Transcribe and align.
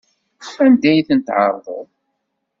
Anda 0.63 0.91
i 0.99 1.07
ten-tɛerḍeḍ? 1.07 1.87